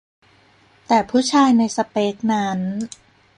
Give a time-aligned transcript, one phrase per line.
[0.87, 2.59] แต่ผู้ชายในสเปกนั้น